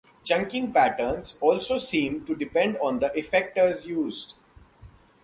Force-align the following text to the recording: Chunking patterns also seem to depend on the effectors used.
Chunking 0.23 0.73
patterns 0.73 1.37
also 1.41 1.77
seem 1.77 2.25
to 2.25 2.33
depend 2.35 2.75
on 2.79 2.97
the 2.97 3.11
effectors 3.11 3.85
used. 3.85 4.33